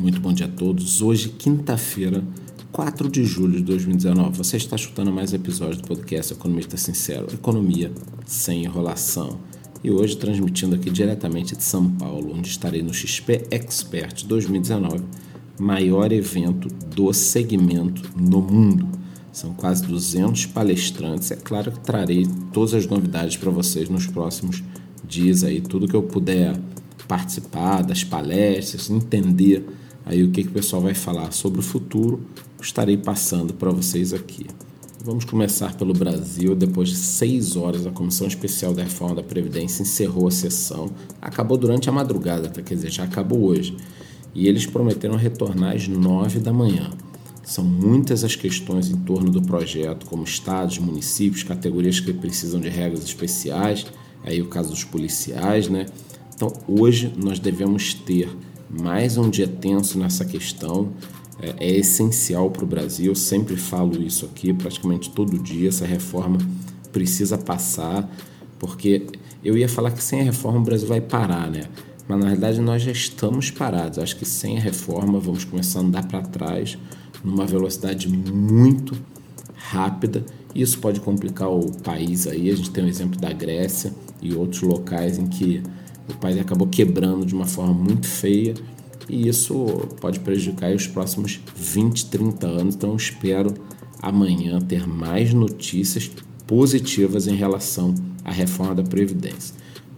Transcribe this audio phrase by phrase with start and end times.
[0.00, 1.02] Muito bom dia a todos.
[1.02, 2.22] Hoje, quinta-feira,
[2.70, 4.38] 4 de julho de 2019.
[4.38, 7.90] Você está chutando mais episódios do podcast Economista Sincero, Economia
[8.24, 9.40] sem enrolação.
[9.82, 15.02] E hoje transmitindo aqui diretamente de São Paulo, onde estarei no XP Expert 2019,
[15.58, 18.88] maior evento do segmento no mundo.
[19.32, 21.32] São quase 200 palestrantes.
[21.32, 24.62] É claro que trarei todas as novidades para vocês nos próximos
[25.04, 26.56] dias aí, tudo que eu puder
[27.08, 29.66] participar das palestras, entender
[30.08, 32.20] aí o que, que o pessoal vai falar sobre o futuro,
[32.60, 34.46] estarei passando para vocês aqui.
[35.04, 36.56] Vamos começar pelo Brasil.
[36.56, 40.90] Depois de seis horas, a Comissão Especial da Reforma da Previdência encerrou a sessão.
[41.20, 42.60] Acabou durante a madrugada, tá?
[42.62, 43.76] quer dizer, já acabou hoje.
[44.34, 46.90] E eles prometeram retornar às nove da manhã.
[47.44, 52.68] São muitas as questões em torno do projeto, como estados, municípios, categorias que precisam de
[52.68, 53.86] regras especiais,
[54.24, 55.86] aí o caso dos policiais, né?
[56.34, 58.28] Então, hoje nós devemos ter
[58.70, 60.92] mais um dia tenso nessa questão.
[61.40, 65.68] É, é essencial para o Brasil, eu sempre falo isso aqui, praticamente todo dia.
[65.68, 66.38] Essa reforma
[66.92, 68.10] precisa passar,
[68.58, 69.06] porque
[69.44, 71.64] eu ia falar que sem a reforma o Brasil vai parar, né?
[72.08, 73.98] Mas na verdade nós já estamos parados.
[73.98, 76.78] Acho que sem a reforma vamos começar a andar para trás
[77.22, 78.96] numa velocidade muito
[79.54, 80.24] rápida.
[80.54, 82.50] Isso pode complicar o país aí.
[82.50, 85.62] A gente tem o exemplo da Grécia e outros locais em que
[86.08, 88.54] o país acabou quebrando de uma forma muito feia
[89.08, 89.54] e isso
[90.00, 92.74] pode prejudicar os próximos 20, 30 anos.
[92.74, 93.54] Então, espero
[94.02, 96.10] amanhã ter mais notícias
[96.46, 99.54] positivas em relação à reforma da Previdência.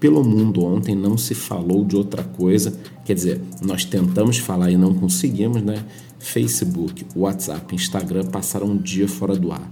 [0.00, 4.76] Pelo mundo ontem não se falou de outra coisa, quer dizer, nós tentamos falar e
[4.76, 5.84] não conseguimos, né?
[6.18, 9.70] Facebook, WhatsApp, Instagram passaram um dia fora do ar.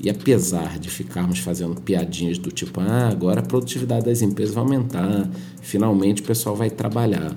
[0.00, 4.62] E apesar de ficarmos fazendo piadinhas do tipo, ah, agora a produtividade das empresas vai
[4.62, 5.28] aumentar,
[5.60, 7.34] finalmente o pessoal vai trabalhar.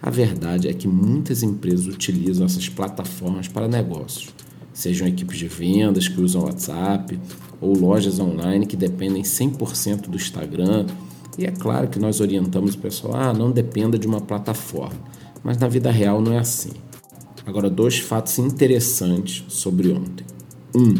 [0.00, 4.30] A verdade é que muitas empresas utilizam essas plataformas para negócios,
[4.72, 7.18] sejam equipes de vendas que usam WhatsApp
[7.60, 10.86] ou lojas online que dependem 100% do Instagram.
[11.36, 14.98] E é claro que nós orientamos o pessoal, ah, não dependa de uma plataforma,
[15.42, 16.70] mas na vida real não é assim.
[17.44, 20.26] Agora, dois fatos interessantes sobre ontem.
[20.74, 20.94] Um,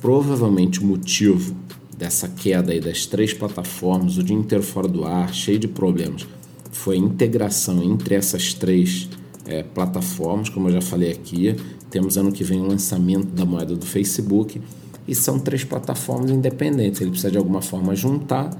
[0.00, 1.56] Provavelmente o motivo
[1.96, 6.26] dessa queda aí das três plataformas, o dia inteiro fora do ar, cheio de problemas,
[6.70, 9.08] foi a integração entre essas três
[9.46, 11.56] é, plataformas, como eu já falei aqui.
[11.90, 14.60] Temos ano que vem o lançamento da moeda do Facebook
[15.08, 17.00] e são três plataformas independentes.
[17.00, 18.50] Ele precisa de alguma forma juntar,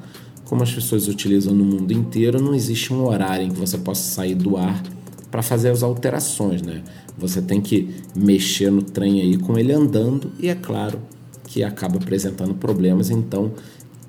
[0.45, 4.03] como as pessoas utilizam no mundo inteiro, não existe um horário em que você possa
[4.03, 4.83] sair do ar
[5.31, 6.83] para fazer as alterações, né?
[7.19, 10.99] Você tem que mexer no trem aí com ele andando e é claro
[11.57, 13.09] que acaba apresentando problemas.
[13.09, 13.55] Então,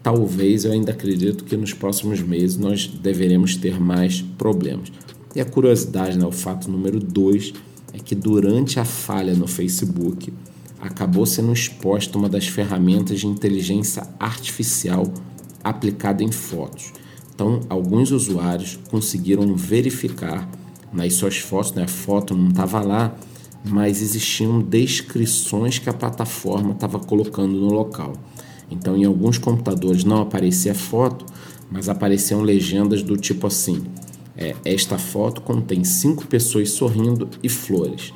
[0.03, 4.91] talvez eu ainda acredito que nos próximos meses nós deveremos ter mais problemas.
[5.34, 7.53] E a curiosidade, né, o fato número dois,
[7.94, 10.34] é que durante a falha no Facebook
[10.81, 15.09] acabou sendo exposta uma das ferramentas de inteligência artificial
[15.64, 16.91] aplicada em fotos.
[17.34, 20.52] Então, alguns usuários conseguiram verificar
[20.91, 23.16] nas suas fotos, né, a foto não estava lá,
[23.67, 28.13] mas existiam descrições que a plataforma estava colocando no local.
[28.69, 31.25] Então, em alguns computadores não aparecia foto,
[31.69, 33.83] mas apareciam legendas do tipo assim:
[34.35, 38.13] é, esta foto contém cinco pessoas sorrindo e flores.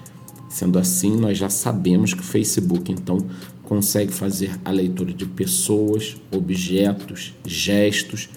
[0.49, 3.17] Sendo assim, nós já sabemos que o Facebook então
[3.63, 8.29] consegue fazer a leitura de pessoas, objetos, gestos,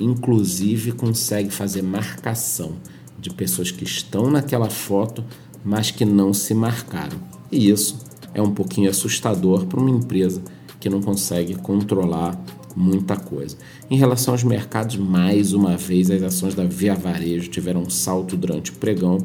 [0.00, 2.76] inclusive consegue fazer marcação
[3.18, 5.24] de pessoas que estão naquela foto
[5.66, 7.18] mas que não se marcaram.
[7.50, 7.98] E isso
[8.32, 10.40] é um pouquinho assustador para uma empresa
[10.78, 12.40] que não consegue controlar
[12.76, 13.56] muita coisa.
[13.90, 18.36] Em relação aos mercados, mais uma vez as ações da Via Varejo tiveram um salto
[18.36, 19.18] durante o pregão,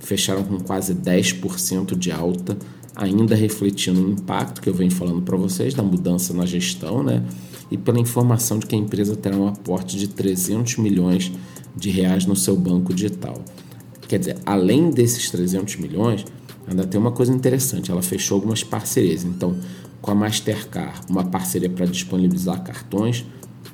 [0.00, 2.56] fecharam com quase 10% de alta,
[2.96, 7.22] ainda refletindo o impacto que eu venho falando para vocês da mudança na gestão, né?
[7.70, 11.30] E pela informação de que a empresa terá um aporte de 300 milhões
[11.76, 13.42] de reais no seu banco digital.
[14.08, 16.24] Quer dizer, além desses 300 milhões,
[16.66, 19.24] ainda tem uma coisa interessante: ela fechou algumas parcerias.
[19.24, 19.56] Então,
[20.00, 23.24] com a Mastercard, uma parceria para disponibilizar cartões,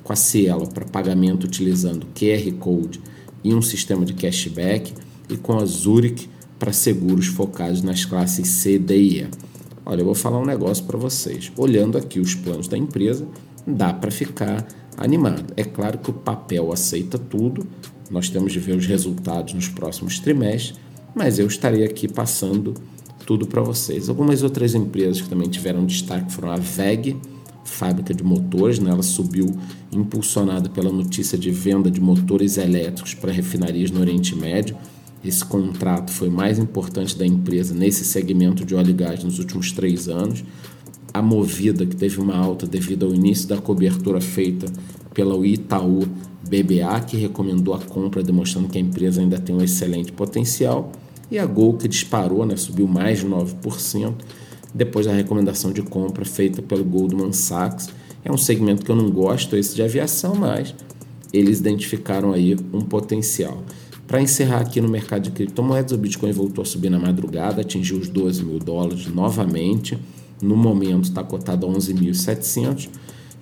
[0.03, 3.01] com a Cielo para pagamento utilizando QR Code
[3.43, 4.93] e um sistema de cashback,
[5.29, 9.27] e com a Zurich para seguros focados nas classes C, D e E.
[9.85, 11.51] Olha, eu vou falar um negócio para vocês.
[11.57, 13.27] Olhando aqui os planos da empresa,
[13.65, 14.65] dá para ficar
[14.97, 15.53] animado.
[15.55, 17.65] É claro que o papel aceita tudo,
[18.09, 20.79] nós temos de ver os resultados nos próximos trimestres,
[21.15, 22.73] mas eu estarei aqui passando
[23.25, 24.09] tudo para vocês.
[24.09, 27.17] Algumas outras empresas que também tiveram destaque foram a VEG,
[27.63, 28.91] fábrica de motores, né?
[28.91, 29.47] ela subiu
[29.91, 34.75] impulsionada pela notícia de venda de motores elétricos para refinarias no Oriente Médio.
[35.23, 39.71] esse contrato foi mais importante da empresa nesse segmento de óleo e gás nos últimos
[39.71, 40.43] três anos.
[41.13, 44.71] A Movida, que teve uma alta devido ao início da cobertura feita
[45.13, 46.07] pela Itaú
[46.47, 50.91] BBA, que recomendou a compra, demonstrando que a empresa ainda tem um excelente potencial.
[51.29, 54.13] E a Gol, que disparou, né, subiu mais de 9%,
[54.73, 57.89] depois da recomendação de compra feita pelo Goldman Sachs.
[58.23, 60.75] É um segmento que eu não gosto, esse de aviação, mas
[61.33, 63.63] eles identificaram aí um potencial.
[64.07, 67.97] Para encerrar aqui no mercado de criptomoedas, o Bitcoin voltou a subir na madrugada, atingiu
[67.97, 69.97] os 12 mil dólares novamente.
[70.41, 72.89] No momento está cotado a 11.700.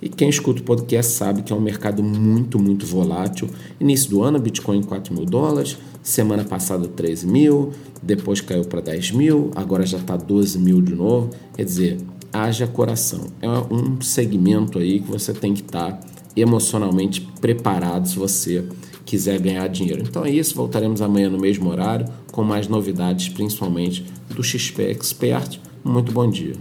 [0.02, 3.48] E quem escuta o podcast sabe que é um mercado muito, muito volátil.
[3.78, 9.12] Início do ano, Bitcoin 4 mil dólares, semana passada 13 mil, depois caiu para 10
[9.12, 11.30] mil, agora já está 12 mil de novo.
[11.54, 11.98] Quer dizer,
[12.32, 13.26] haja coração.
[13.42, 16.00] É um segmento aí que você tem que estar tá
[16.34, 18.64] emocionalmente preparado se você
[19.04, 20.02] quiser ganhar dinheiro.
[20.02, 24.04] Então é isso, voltaremos amanhã no mesmo horário com mais novidades, principalmente
[24.34, 25.60] do XP Expert.
[25.84, 26.54] Muito bom dia.